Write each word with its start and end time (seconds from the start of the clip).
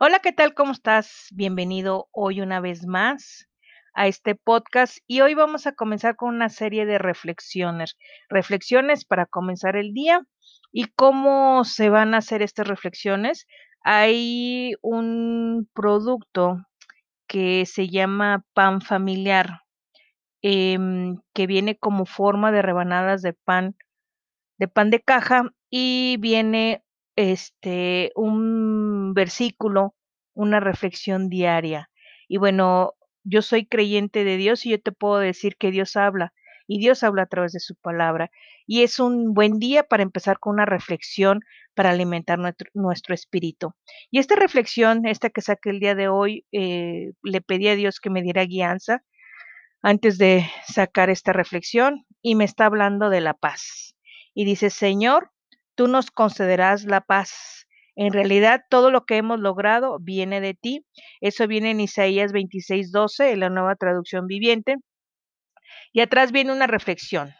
Hola, 0.00 0.20
¿qué 0.20 0.32
tal? 0.32 0.54
¿Cómo 0.54 0.70
estás? 0.70 1.26
Bienvenido 1.32 2.08
hoy 2.12 2.40
una 2.40 2.60
vez 2.60 2.86
más 2.86 3.48
a 3.94 4.06
este 4.06 4.36
podcast 4.36 4.98
y 5.08 5.22
hoy 5.22 5.34
vamos 5.34 5.66
a 5.66 5.72
comenzar 5.72 6.14
con 6.14 6.36
una 6.36 6.50
serie 6.50 6.86
de 6.86 6.98
reflexiones, 6.98 7.96
reflexiones 8.28 9.04
para 9.04 9.26
comenzar 9.26 9.74
el 9.74 9.92
día 9.94 10.22
y 10.70 10.84
cómo 10.94 11.64
se 11.64 11.88
van 11.88 12.14
a 12.14 12.18
hacer 12.18 12.42
estas 12.42 12.68
reflexiones. 12.68 13.48
Hay 13.82 14.74
un 14.82 15.68
producto 15.74 16.58
que 17.26 17.66
se 17.66 17.88
llama 17.88 18.44
pan 18.54 18.80
familiar, 18.80 19.62
em, 20.42 21.18
que 21.34 21.48
viene 21.48 21.76
como 21.76 22.06
forma 22.06 22.52
de 22.52 22.62
rebanadas 22.62 23.20
de 23.22 23.32
pan, 23.32 23.74
de 24.58 24.68
pan 24.68 24.90
de 24.90 25.00
caja 25.00 25.50
y 25.70 26.18
viene 26.20 26.84
este 27.16 28.12
un 28.14 28.77
versículo, 29.14 29.94
una 30.34 30.60
reflexión 30.60 31.28
diaria. 31.28 31.90
Y 32.28 32.38
bueno, 32.38 32.94
yo 33.24 33.42
soy 33.42 33.66
creyente 33.66 34.24
de 34.24 34.36
Dios 34.36 34.64
y 34.66 34.70
yo 34.70 34.80
te 34.80 34.92
puedo 34.92 35.18
decir 35.18 35.56
que 35.56 35.70
Dios 35.70 35.96
habla 35.96 36.32
y 36.66 36.78
Dios 36.78 37.02
habla 37.02 37.22
a 37.22 37.26
través 37.26 37.52
de 37.52 37.60
su 37.60 37.74
palabra. 37.76 38.30
Y 38.66 38.82
es 38.82 39.00
un 39.00 39.32
buen 39.32 39.58
día 39.58 39.82
para 39.82 40.02
empezar 40.02 40.38
con 40.38 40.54
una 40.54 40.66
reflexión 40.66 41.40
para 41.74 41.90
alimentar 41.90 42.38
nuestro, 42.38 42.70
nuestro 42.74 43.14
espíritu. 43.14 43.72
Y 44.10 44.18
esta 44.18 44.36
reflexión, 44.36 45.06
esta 45.06 45.30
que 45.30 45.40
saqué 45.40 45.70
el 45.70 45.80
día 45.80 45.94
de 45.94 46.08
hoy, 46.08 46.44
eh, 46.52 47.12
le 47.22 47.40
pedí 47.40 47.68
a 47.68 47.74
Dios 47.74 48.00
que 48.00 48.10
me 48.10 48.22
diera 48.22 48.44
guianza 48.44 49.02
antes 49.82 50.18
de 50.18 50.46
sacar 50.66 51.08
esta 51.08 51.32
reflexión 51.32 52.04
y 52.20 52.34
me 52.34 52.44
está 52.44 52.66
hablando 52.66 53.10
de 53.10 53.20
la 53.20 53.34
paz. 53.34 53.96
Y 54.34 54.44
dice, 54.44 54.70
Señor, 54.70 55.30
tú 55.74 55.88
nos 55.88 56.10
concederás 56.10 56.84
la 56.84 57.00
paz. 57.00 57.57
En 58.00 58.12
realidad, 58.12 58.62
todo 58.70 58.92
lo 58.92 59.04
que 59.06 59.16
hemos 59.16 59.40
logrado 59.40 59.98
viene 60.00 60.40
de 60.40 60.54
ti. 60.54 60.86
Eso 61.20 61.48
viene 61.48 61.72
en 61.72 61.80
Isaías 61.80 62.30
26, 62.30 62.92
12, 62.92 63.32
en 63.32 63.40
la 63.40 63.50
nueva 63.50 63.74
traducción 63.74 64.28
viviente. 64.28 64.76
Y 65.92 66.00
atrás 66.00 66.30
viene 66.30 66.52
una 66.52 66.68
reflexión. 66.68 67.34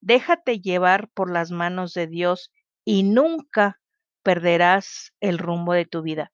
Déjate 0.00 0.58
llevar 0.58 1.08
por 1.14 1.30
las 1.30 1.52
manos 1.52 1.92
de 1.94 2.08
Dios 2.08 2.50
y 2.84 3.04
nunca 3.04 3.80
perderás 4.24 5.12
el 5.20 5.38
rumbo 5.38 5.72
de 5.72 5.86
tu 5.86 6.02
vida. 6.02 6.32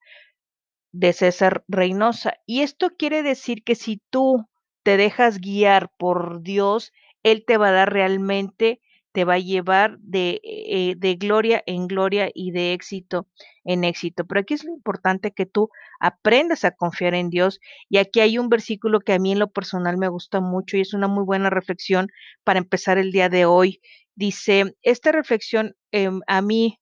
De 0.91 1.12
César 1.12 1.62
Reynosa. 1.69 2.39
Y 2.47 2.62
esto 2.62 2.92
quiere 2.98 3.23
decir 3.23 3.64
que 3.64 3.75
si 3.75 4.01
tú 4.09 4.48
te 4.83 4.97
dejas 4.97 5.41
guiar 5.41 5.91
por 5.98 6.41
Dios, 6.41 6.91
Él 7.23 7.45
te 7.47 7.59
va 7.59 7.69
a 7.69 7.73
dar 7.73 7.92
realmente, 7.92 8.81
te 9.19 9.24
va 9.24 9.34
a 9.34 9.38
llevar 9.41 9.98
de, 9.98 10.41
eh, 10.44 10.94
de 10.97 11.16
gloria 11.16 11.61
en 11.66 11.88
gloria 11.88 12.30
y 12.33 12.52
de 12.52 12.72
éxito 12.72 13.27
en 13.64 13.83
éxito. 13.83 14.24
Pero 14.24 14.42
aquí 14.42 14.55
es 14.55 14.62
lo 14.62 14.72
importante 14.72 15.33
que 15.33 15.44
tú 15.44 15.70
aprendas 15.98 16.64
a 16.64 16.70
confiar 16.70 17.14
en 17.14 17.28
Dios. 17.28 17.58
Y 17.89 17.98
aquí 17.98 18.20
hay 18.20 18.39
un 18.39 18.48
versículo 18.48 19.00
que 19.00 19.14
a 19.14 19.19
mí 19.19 19.33
en 19.33 19.41
lo 19.41 19.50
personal 19.50 19.98
me 19.98 20.06
gusta 20.06 20.39
mucho 20.39 20.77
y 20.77 20.83
es 20.83 20.94
una 20.94 21.08
muy 21.08 21.24
buena 21.24 21.50
reflexión 21.50 22.06
para 22.44 22.61
empezar 22.61 22.96
el 22.96 23.11
día 23.11 23.28
de 23.28 23.44
hoy. 23.44 23.80
Dice, 24.14 24.77
esta 24.83 25.11
reflexión 25.11 25.74
eh, 25.91 26.11
a 26.28 26.41
mí 26.41 26.78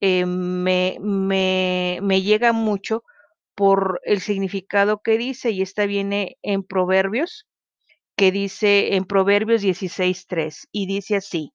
me, 0.00 0.96
me, 1.02 1.98
me 2.00 2.22
llega 2.22 2.54
mucho 2.54 3.04
por 3.54 4.00
el 4.04 4.22
significado 4.22 5.02
que 5.02 5.18
dice, 5.18 5.50
y 5.50 5.60
esta 5.60 5.84
viene 5.84 6.38
en 6.42 6.62
Proverbios, 6.62 7.46
que 8.16 8.32
dice 8.32 8.96
en 8.96 9.04
Proverbios 9.04 9.62
16.3, 9.62 10.66
y 10.72 10.86
dice 10.86 11.16
así, 11.16 11.52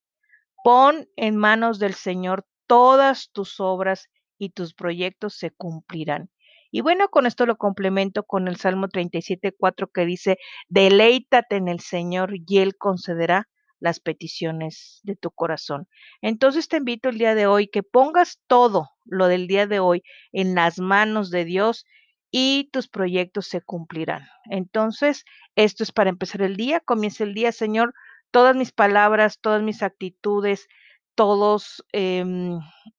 pon 0.62 1.08
en 1.16 1.36
manos 1.36 1.78
del 1.78 1.94
Señor 1.94 2.46
todas 2.66 3.30
tus 3.32 3.60
obras 3.60 4.08
y 4.38 4.50
tus 4.50 4.74
proyectos 4.74 5.34
se 5.36 5.50
cumplirán. 5.50 6.30
Y 6.70 6.82
bueno, 6.82 7.08
con 7.08 7.26
esto 7.26 7.46
lo 7.46 7.56
complemento 7.56 8.22
con 8.22 8.46
el 8.46 8.56
Salmo 8.56 8.88
37.4 8.88 9.90
que 9.92 10.06
dice, 10.06 10.38
deleítate 10.68 11.56
en 11.56 11.68
el 11.68 11.80
Señor 11.80 12.32
y 12.46 12.58
Él 12.58 12.76
concederá 12.76 13.48
las 13.80 13.98
peticiones 13.98 15.00
de 15.02 15.16
tu 15.16 15.30
corazón. 15.30 15.88
Entonces 16.20 16.68
te 16.68 16.76
invito 16.76 17.08
el 17.08 17.18
día 17.18 17.34
de 17.34 17.46
hoy 17.46 17.66
que 17.66 17.82
pongas 17.82 18.40
todo 18.46 18.90
lo 19.04 19.26
del 19.26 19.46
día 19.46 19.66
de 19.66 19.80
hoy 19.80 20.02
en 20.32 20.54
las 20.54 20.78
manos 20.78 21.30
de 21.30 21.44
Dios 21.44 21.86
y 22.30 22.68
tus 22.72 22.88
proyectos 22.88 23.48
se 23.48 23.60
cumplirán. 23.60 24.28
Entonces, 24.50 25.24
esto 25.56 25.82
es 25.82 25.90
para 25.90 26.10
empezar 26.10 26.42
el 26.42 26.56
día. 26.56 26.78
Comienza 26.80 27.24
el 27.24 27.34
día, 27.34 27.50
Señor. 27.50 27.92
Todas 28.30 28.56
mis 28.56 28.72
palabras, 28.72 29.38
todas 29.40 29.62
mis 29.62 29.82
actitudes, 29.82 30.68
todos 31.14 31.84
eh, 31.92 32.24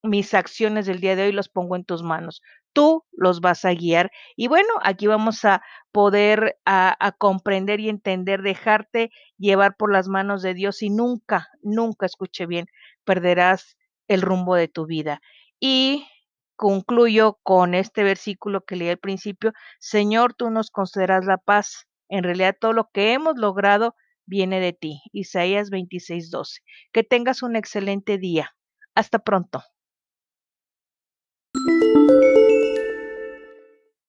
mis 0.04 0.34
acciones 0.34 0.86
del 0.86 1.00
día 1.00 1.16
de 1.16 1.24
hoy 1.24 1.32
los 1.32 1.50
pongo 1.50 1.76
en 1.76 1.86
tus 1.86 2.04
manos 2.04 2.42
tú 2.74 3.06
los 3.12 3.42
vas 3.42 3.66
a 3.66 3.74
guiar. 3.74 4.12
Y 4.36 4.48
bueno, 4.48 4.70
aquí 4.84 5.08
vamos 5.08 5.46
a 5.46 5.62
poder 5.92 6.58
a, 6.66 7.14
comprender 7.18 7.80
y 7.80 7.90
entender, 7.90 8.42
dejarte 8.42 9.12
llevar 9.38 9.76
por 9.78 9.92
las 9.92 10.08
manos 10.08 10.42
de 10.42 10.54
Dios 10.54 10.82
y 10.82 10.90
nunca, 10.90 11.50
nunca, 11.62 12.06
escuche 12.06 12.46
bien, 12.46 12.68
perderás 13.04 13.78
el 14.08 14.22
rumbo 14.22 14.56
de 14.56 14.68
tu 14.68 14.86
vida. 14.86 15.22
Y 15.60 16.08
concluyo 16.56 17.40
con 17.44 17.74
este 17.74 18.04
versículo 18.04 18.62
que 18.66 18.76
leí 18.76 18.90
al 18.90 18.98
principio, 18.98 19.54
Señor, 19.80 20.34
tú 20.34 20.50
nos 20.50 20.70
concederás 20.72 21.26
la 21.26 21.38
paz. 21.38 21.88
En 22.10 22.24
realidad 22.24 22.56
todo 22.60 22.74
lo 22.74 22.90
que 22.94 23.14
hemos 23.14 23.38
logrado 23.38 23.96
viene 24.26 24.60
de 24.60 24.74
ti. 24.74 25.02
Isaías 25.14 25.70
26:12. 25.70 26.62
Que 26.92 27.04
tengas 27.04 27.44
un 27.44 27.56
excelente 27.56 28.18
día. 28.18 28.56
Hasta 28.96 29.20
pronto. 29.20 29.64